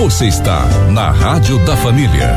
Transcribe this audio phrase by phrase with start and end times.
[0.00, 2.34] Você está na Rádio da Família.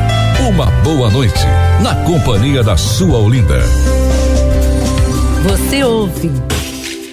[0.50, 1.40] Uma boa noite,
[1.82, 3.58] na companhia da sua Olinda.
[5.48, 6.30] Você ouve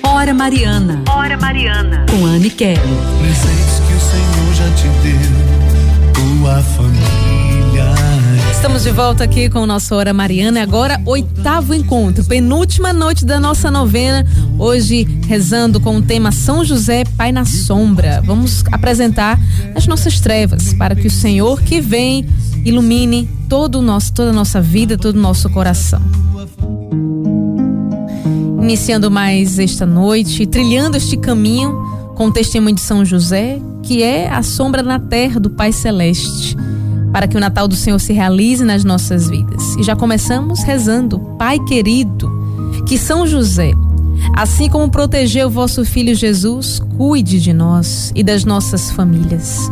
[0.04, 1.04] Hora Mariana.
[1.10, 2.06] Hora Mariana.
[2.12, 2.82] Com Anne Kelly.
[3.22, 7.61] Presentes que o Senhor já te deu, tua família.
[8.62, 10.60] Estamos de volta aqui com o nosso Hora Mariana.
[10.60, 14.24] E agora, oitavo encontro, penúltima noite da nossa novena.
[14.60, 18.22] Hoje, rezando com o tema São José, Pai na Sombra.
[18.24, 19.40] Vamos apresentar
[19.74, 22.24] as nossas trevas para que o Senhor que vem
[22.64, 26.00] ilumine todo o nosso, toda a nossa vida, todo o nosso coração.
[28.62, 31.74] Iniciando mais esta noite, trilhando este caminho
[32.16, 36.56] com o testemunho de São José, que é a sombra na terra do Pai Celeste
[37.12, 39.76] para que o Natal do Senhor se realize nas nossas vidas.
[39.78, 42.32] E já começamos rezando, Pai querido,
[42.86, 43.74] que São José,
[44.36, 49.72] assim como protegeu o vosso filho Jesus, cuide de nós e das nossas famílias.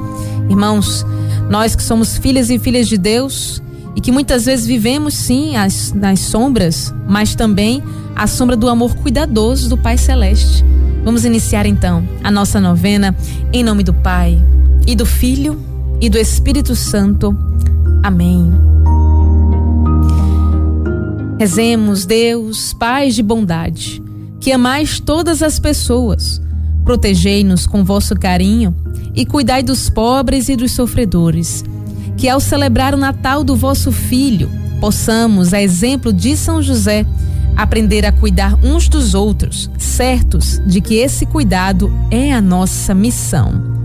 [0.49, 1.05] Irmãos,
[1.49, 3.61] nós que somos filhas e filhas de Deus
[3.95, 7.83] e que muitas vezes vivemos sim as, nas sombras, mas também
[8.15, 10.63] a sombra do amor cuidadoso do Pai Celeste.
[11.03, 13.15] Vamos iniciar então a nossa novena
[13.53, 14.43] em nome do Pai
[14.85, 15.59] e do Filho
[16.01, 17.35] e do Espírito Santo.
[18.03, 18.51] Amém.
[21.39, 24.01] Rezemos, Deus, Pai de bondade,
[24.39, 26.41] que amais todas as pessoas,
[26.83, 28.75] protegei-nos com vosso carinho
[29.15, 31.63] e cuidai dos pobres e dos sofredores.
[32.17, 34.49] Que ao celebrar o Natal do vosso Filho,
[34.81, 37.05] possamos, a exemplo de São José,
[37.55, 43.78] aprender a cuidar uns dos outros, certos de que esse cuidado é a nossa missão.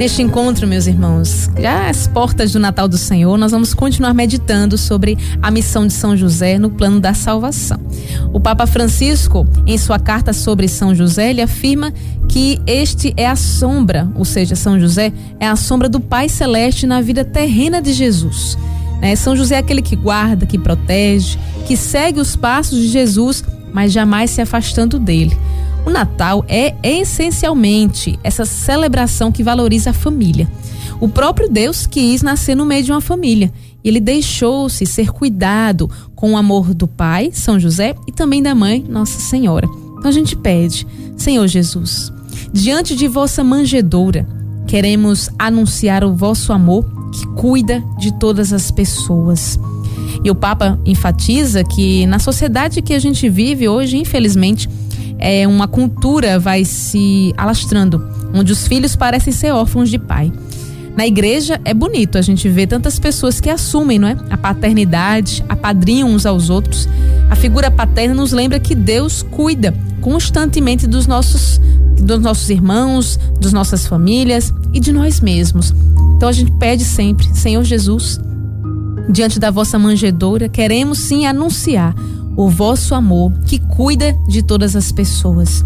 [0.00, 4.78] Neste encontro, meus irmãos, já às portas do Natal do Senhor, nós vamos continuar meditando
[4.78, 7.78] sobre a missão de São José no plano da salvação.
[8.32, 11.92] O Papa Francisco, em sua carta sobre São José, ele afirma
[12.26, 16.86] que este é a sombra, ou seja, São José é a sombra do Pai Celeste
[16.86, 18.56] na vida terrena de Jesus.
[19.02, 19.14] Né?
[19.16, 23.92] São José é aquele que guarda, que protege, que segue os passos de Jesus, mas
[23.92, 25.36] jamais se afastando dele.
[25.84, 30.48] O Natal é essencialmente essa celebração que valoriza a família.
[31.00, 33.50] O próprio Deus quis nascer no meio de uma família.
[33.82, 38.54] E ele deixou-se ser cuidado com o amor do Pai, São José, e também da
[38.54, 39.66] Mãe, Nossa Senhora.
[39.98, 40.86] Então a gente pede,
[41.16, 42.12] Senhor Jesus,
[42.52, 44.26] diante de vossa manjedoura,
[44.66, 49.58] queremos anunciar o vosso amor que cuida de todas as pessoas.
[50.22, 54.68] E o Papa enfatiza que na sociedade que a gente vive hoje, infelizmente,
[55.20, 58.04] é, uma cultura vai se alastrando,
[58.34, 60.32] onde os filhos parecem ser órfãos de pai.
[60.96, 64.16] Na igreja é bonito a gente ver tantas pessoas que assumem, não é?
[64.30, 66.88] A paternidade, apadrinham uns aos outros.
[67.30, 71.60] A figura paterna nos lembra que Deus cuida constantemente dos nossos
[72.00, 75.74] dos nossos irmãos, das nossas famílias e de nós mesmos.
[76.16, 78.18] Então a gente pede sempre, Senhor Jesus,
[79.10, 81.94] diante da vossa manjedoura, queremos sim anunciar
[82.44, 85.62] o vosso amor que cuida de todas as pessoas.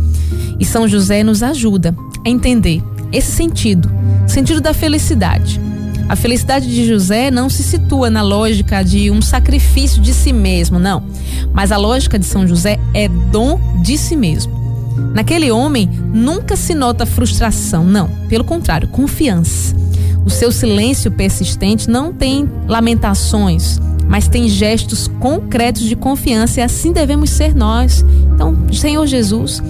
[0.58, 1.94] E São José nos ajuda
[2.26, 3.88] a entender esse sentido,
[4.26, 5.60] sentido da felicidade.
[6.08, 10.78] A felicidade de José não se situa na lógica de um sacrifício de si mesmo,
[10.78, 11.04] não.
[11.52, 14.52] Mas a lógica de São José é dom de si mesmo.
[15.14, 18.08] Naquele homem nunca se nota frustração, não.
[18.28, 19.76] Pelo contrário, confiança.
[20.26, 26.92] O seu silêncio persistente não tem lamentações, mas tem gestos concretos de confiança e assim
[26.92, 28.04] devemos ser nós.
[28.32, 29.62] Então, Senhor Jesus,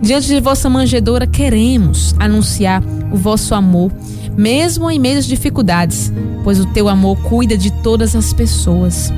[0.00, 3.90] diante de vossa manjedoura queremos anunciar o vosso amor,
[4.36, 6.12] mesmo em meio às dificuldades,
[6.44, 9.12] pois o teu amor cuida de todas as pessoas.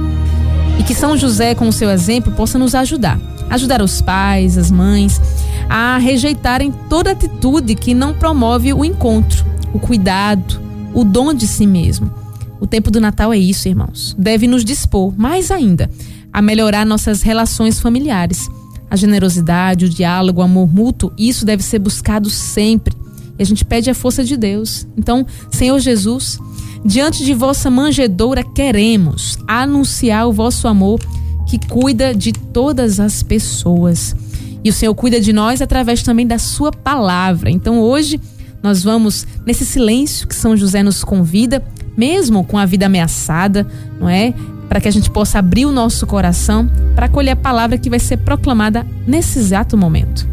[0.78, 4.71] E que São José, com o seu exemplo, possa nos ajudar, ajudar os pais, as
[4.71, 5.21] mães,
[5.69, 10.60] a rejeitarem toda atitude que não promove o encontro, o cuidado,
[10.94, 12.22] o dom de si mesmo
[12.62, 14.15] o tempo do Natal é isso, irmãos.
[14.17, 15.91] Deve nos dispor, mais ainda,
[16.33, 18.49] a melhorar nossas relações familiares.
[18.89, 22.95] A generosidade, o diálogo, o amor mútuo, isso deve ser buscado sempre.
[23.37, 24.86] E a gente pede a força de Deus.
[24.97, 26.39] Então, Senhor Jesus,
[26.84, 31.01] diante de vossa manjedoura queremos anunciar o vosso amor
[31.48, 34.15] que cuida de todas as pessoas.
[34.63, 37.51] E o Senhor cuida de nós através também da sua palavra.
[37.51, 38.21] Então, hoje
[38.63, 41.60] nós vamos nesse silêncio que São José nos convida
[41.97, 43.66] mesmo com a vida ameaçada,
[43.98, 44.34] não é?
[44.68, 47.98] Para que a gente possa abrir o nosso coração para acolher a palavra que vai
[47.98, 50.27] ser proclamada nesse exato momento.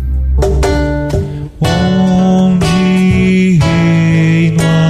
[1.62, 4.89] Onde reina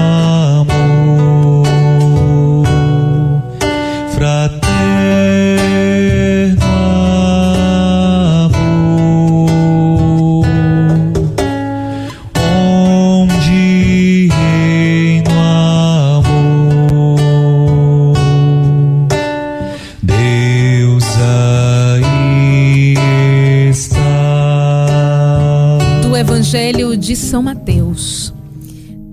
[27.39, 28.33] São Mateus.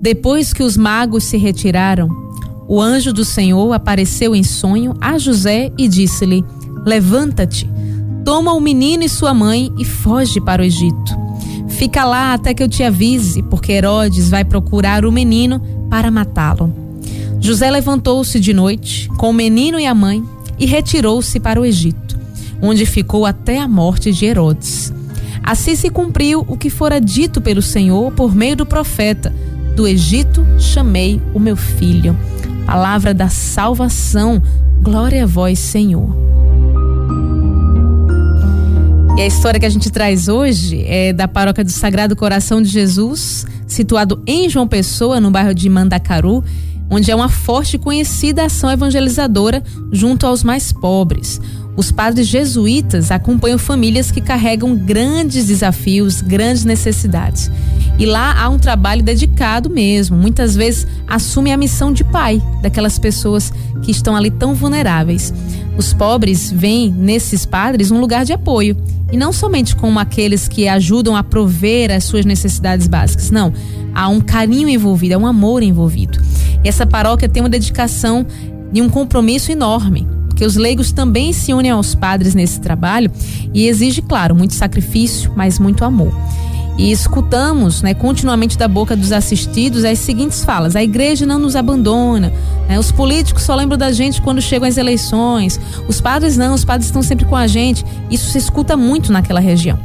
[0.01, 2.09] Depois que os magos se retiraram,
[2.67, 6.43] o anjo do Senhor apareceu em sonho a José e disse-lhe:
[6.85, 7.69] Levanta-te,
[8.25, 11.17] toma o menino e sua mãe e foge para o Egito.
[11.69, 16.73] Fica lá até que eu te avise, porque Herodes vai procurar o menino para matá-lo.
[17.39, 20.21] José levantou-se de noite com o menino e a mãe
[20.59, 22.19] e retirou-se para o Egito,
[22.61, 24.91] onde ficou até a morte de Herodes.
[25.47, 29.33] Assim se cumpriu o que fora dito pelo Senhor por meio do profeta:
[29.77, 32.17] Do Egito chamei o meu filho.
[32.65, 34.43] Palavra da salvação.
[34.81, 36.13] Glória a vós, Senhor.
[39.17, 42.67] E a história que a gente traz hoje é da paróquia do Sagrado Coração de
[42.67, 46.43] Jesus, situado em João Pessoa, no bairro de Mandacaru,
[46.89, 49.63] onde é uma forte e conhecida ação evangelizadora
[49.93, 51.39] junto aos mais pobres.
[51.77, 57.51] Os padres jesuítas acompanham famílias que carregam grandes desafios, grandes necessidades.
[57.99, 60.17] E lá há um trabalho dedicado mesmo.
[60.17, 63.53] Muitas vezes assume a missão de pai daquelas pessoas
[63.83, 65.31] que estão ali tão vulneráveis.
[65.77, 68.75] Os pobres veem nesses padres um lugar de apoio.
[69.11, 73.29] E não somente como aqueles que ajudam a prover as suas necessidades básicas.
[73.29, 73.53] Não.
[73.93, 76.19] Há um carinho envolvido, há um amor envolvido.
[76.63, 78.25] E essa paróquia tem uma dedicação
[78.73, 83.11] e um compromisso enorme que os leigos também se unem aos padres nesse trabalho
[83.53, 86.13] e exige, claro, muito sacrifício, mas muito amor.
[86.77, 91.55] E escutamos né, continuamente da boca dos assistidos as seguintes falas: a igreja não nos
[91.55, 92.31] abandona,
[92.69, 96.63] né, os políticos só lembram da gente quando chegam as eleições, os padres não, os
[96.63, 97.83] padres estão sempre com a gente.
[98.11, 99.79] Isso se escuta muito naquela região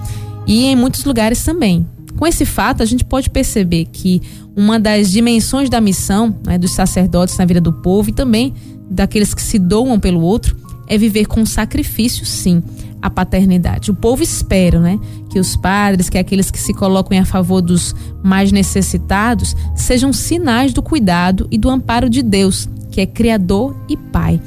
[0.47, 1.87] e em muitos lugares também.
[2.19, 4.21] Com esse fato, a gente pode perceber que
[4.55, 8.53] uma das dimensões da missão né, dos sacerdotes na vida do povo e também
[8.91, 10.57] daqueles que se doam pelo outro
[10.87, 12.63] é viver com sacrifício, sim,
[13.01, 13.91] a paternidade.
[13.91, 14.99] O povo espera, né,
[15.31, 20.73] que os padres, que aqueles que se colocam a favor dos mais necessitados, sejam sinais
[20.73, 24.41] do cuidado e do amparo de Deus, que é criador e pai.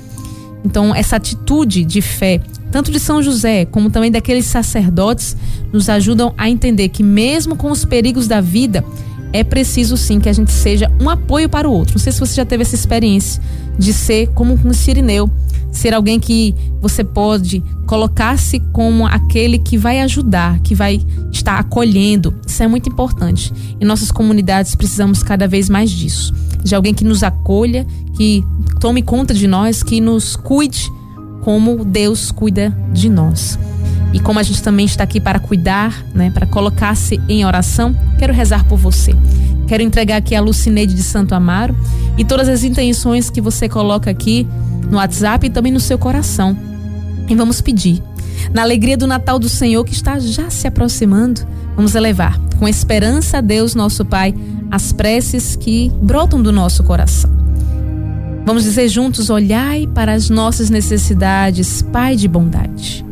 [0.64, 2.42] Então, essa atitude de fé,
[2.72, 5.36] tanto de São José como também daqueles sacerdotes,
[5.72, 8.84] nos ajudam a entender que mesmo com os perigos da vida,
[9.36, 11.96] é preciso sim que a gente seja um apoio para o outro.
[11.96, 13.42] Não sei se você já teve essa experiência
[13.78, 15.30] de ser como um sirineu,
[15.74, 22.34] ser alguém que você pode colocar-se como aquele que vai ajudar, que vai estar acolhendo.
[22.48, 23.52] Isso é muito importante.
[23.80, 26.34] Em nossas comunidades precisamos cada vez mais disso.
[26.64, 27.86] De alguém que nos acolha,
[28.16, 28.42] que
[28.80, 30.90] tome conta de nós, que nos cuide
[31.42, 33.60] como Deus cuida de nós.
[34.14, 38.34] E como a gente também está aqui para cuidar, né, para colocar-se em oração, quero
[38.34, 39.14] rezar por você.
[39.68, 41.76] Quero entregar aqui a Lucineide de Santo Amaro
[42.18, 44.48] e todas as intenções que você coloca aqui
[44.90, 46.58] no WhatsApp e também no seu coração.
[47.28, 48.02] E vamos pedir.
[48.54, 51.42] Na alegria do Natal do Senhor que está já se aproximando,
[51.76, 54.34] vamos elevar com esperança a Deus, nosso Pai,
[54.70, 57.30] as preces que brotam do nosso coração.
[58.46, 63.06] Vamos dizer juntos: olhai para as nossas necessidades, Pai de bondade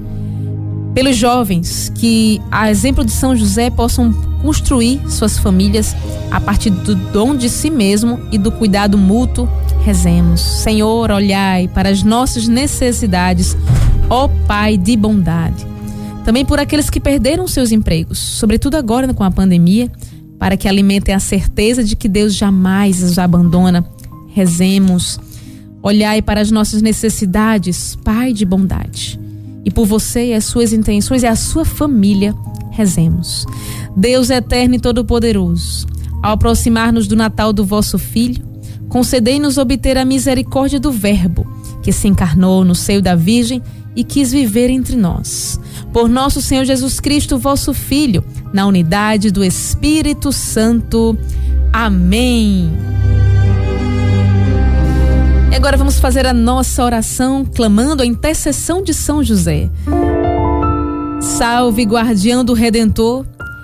[0.94, 5.96] pelos jovens que, a exemplo de São José, possam construir suas famílias
[6.30, 9.48] a partir do dom de si mesmo e do cuidado mútuo.
[9.84, 10.42] Rezemos.
[10.42, 13.58] Senhor, olhai para as nossas necessidades,
[14.10, 15.66] ó Pai de bondade.
[16.26, 19.90] Também por aqueles que perderam seus empregos, sobretudo agora com a pandemia,
[20.38, 23.86] para que alimentem a certeza de que Deus jamais os abandona.
[24.28, 25.20] Rezemos.
[25.82, 29.20] Olhai para as nossas necessidades, Pai de bondade.
[29.66, 32.36] E por você e as suas intenções e a sua família,
[32.72, 33.46] rezemos.
[33.96, 35.88] Deus eterno e todo-poderoso,
[36.22, 38.44] ao aproximar-nos do Natal do vosso Filho,
[38.90, 41.46] concedei-nos obter a misericórdia do Verbo,
[41.82, 43.62] que se encarnou no seio da Virgem
[43.96, 45.60] e quis viver entre nós.
[45.92, 51.18] Por nosso Senhor Jesus Cristo, vosso Filho, na unidade do Espírito Santo.
[51.72, 52.72] Amém.
[55.52, 59.70] E agora vamos fazer a nossa oração clamando a intercessão de São José.
[61.22, 63.26] Salve, guardião do Redentor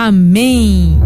[0.00, 0.96] Amém.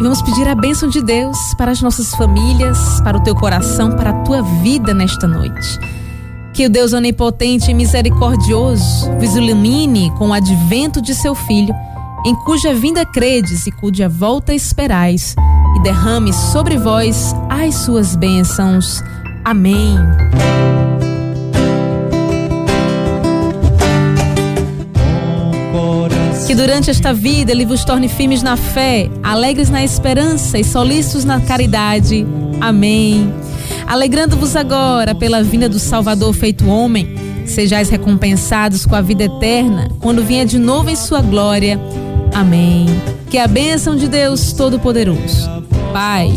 [0.00, 3.90] E vamos pedir a bênção de Deus para as nossas famílias, para o teu coração,
[3.90, 5.78] para a tua vida nesta noite.
[6.54, 11.74] Que o Deus onipotente e misericordioso vos ilumine com o advento de seu Filho
[12.24, 15.36] em cuja vinda credes e cuja volta esperais,
[15.76, 19.02] e derrame sobre vós as suas bênçãos.
[19.44, 19.98] Amém.
[26.48, 31.22] Que durante esta vida ele vos torne firmes na fé, alegres na esperança e solícitos
[31.22, 32.26] na caridade.
[32.58, 33.30] Amém.
[33.86, 37.14] Alegrando-vos agora pela vinda do Salvador feito homem,
[37.44, 41.78] sejais recompensados com a vida eterna quando vier de novo em sua glória.
[42.34, 42.86] Amém.
[43.28, 45.50] Que a bênção de Deus Todo-Poderoso,
[45.92, 46.32] Pai,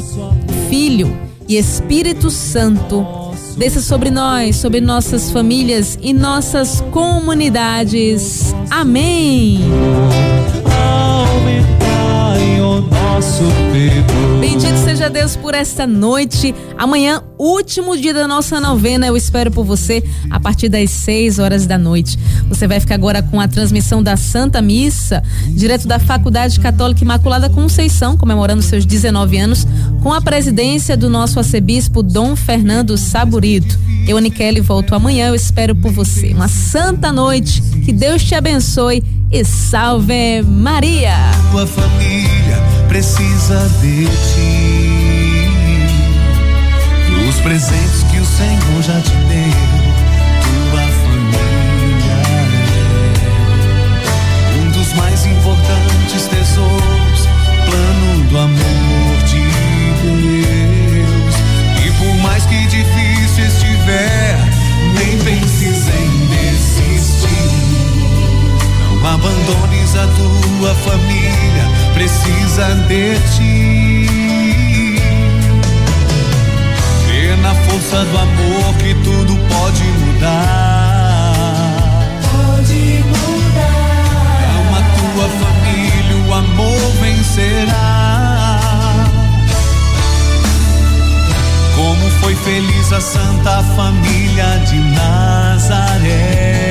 [0.70, 3.20] Filho e Espírito Santo
[3.55, 8.53] desça sobre nós, sobre nossas famílias e nossas comunidades.
[8.70, 9.60] Amém.
[14.39, 16.56] Bendito seja Deus por esta noite.
[16.77, 21.65] Amanhã, último dia da nossa novena, eu espero por você a partir das 6 horas
[21.65, 22.18] da noite.
[22.48, 27.50] Você vai ficar agora com a transmissão da Santa Missa, direto da Faculdade Católica Imaculada
[27.50, 29.68] Conceição, comemorando seus 19 anos,
[30.01, 33.77] com a presidência do nosso arcebispo Dom Fernando Saburito.
[34.08, 35.27] Eu, Aniquele, volto amanhã.
[35.27, 36.34] Eu espero por você.
[36.34, 37.62] Uma santa noite.
[37.86, 41.15] Que Deus te abençoe e salve Maria.
[41.51, 42.50] Tua família
[42.91, 45.50] precisa de ti.
[47.07, 49.53] Dos presentes que o Senhor já te deu.
[50.43, 52.21] Tua família
[54.50, 57.29] é um dos mais importantes tesouros.
[57.65, 58.80] Plano do amor
[72.62, 74.08] precisa de ti.
[77.06, 81.34] Crê na força do amor que tudo pode mudar.
[82.32, 84.01] Pode mudar.
[84.60, 88.60] Ama a tua família, o amor vencerá.
[91.75, 96.70] Como foi feliz a Santa Família de Nazaré.